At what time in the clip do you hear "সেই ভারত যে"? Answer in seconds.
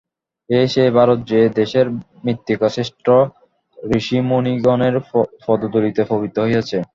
0.67-1.39